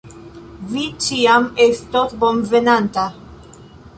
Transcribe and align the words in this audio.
Vi 0.71 0.85
ĉiam 1.07 1.45
estos 1.67 2.17
bonvenanta. 2.23 3.07